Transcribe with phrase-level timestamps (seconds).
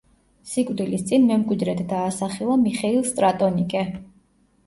[0.51, 3.85] სიკვდილის წინ მემკვიდრედ დაასახელა მიხეილ სტრატონიკე.